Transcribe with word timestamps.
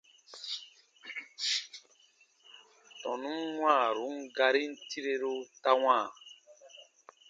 Tɔnun 3.01 3.41
wãarun 3.61 4.15
garin 4.35 4.71
tireru 4.89 5.33
ta 5.63 5.71
wãa. 5.83 6.05